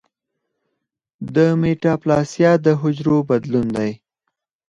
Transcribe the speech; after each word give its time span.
د 1.35 1.37
میټاپلاسیا 1.61 2.51
د 2.65 2.67
حجرو 2.81 3.17
بدلون 3.29 3.67
دی. 3.77 3.91